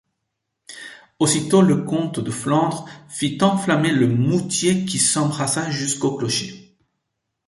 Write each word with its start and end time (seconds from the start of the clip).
Aussitôt 1.19 1.61
le 1.61 1.83
comte 1.83 2.19
de 2.19 2.31
Flandre 2.31 2.89
fit 3.07 3.37
enflammer 3.43 3.91
le 3.91 4.07
moutier 4.07 4.83
qui 4.83 4.97
s’embrasa 4.97 5.69
jusqu’au 5.69 6.15
clocher. 6.17 6.75